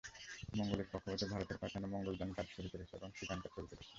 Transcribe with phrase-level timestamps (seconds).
[0.53, 3.89] মঙ্গলের কক্ষপথে ভারতের পাঠানো মঙ্গলযান কাজ শুরু করেছে এবং সেখানকার ছবি তুলেছে।